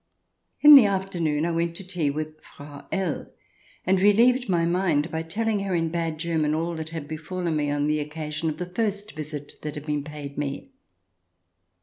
[0.63, 3.27] In the afternoon I went to tea with Frau L,
[3.85, 7.69] and relieved my mind by telling her in bad German all that had befallen me
[7.69, 10.71] on the occasion of the first visit that had been paid me.